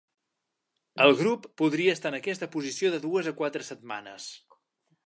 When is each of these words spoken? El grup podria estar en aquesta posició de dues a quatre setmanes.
El 1.05 1.13
grup 1.19 1.45
podria 1.63 1.93
estar 1.99 2.13
en 2.15 2.19
aquesta 2.21 2.49
posició 2.57 2.93
de 2.97 3.03
dues 3.07 3.31
a 3.35 3.37
quatre 3.45 3.71
setmanes. 3.71 4.33